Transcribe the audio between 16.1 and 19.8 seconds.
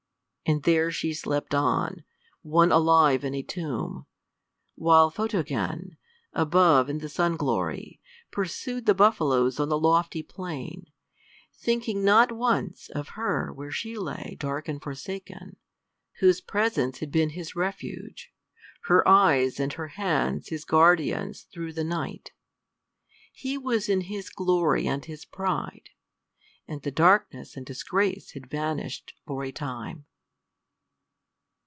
whose presence had been his refuge, her eyes and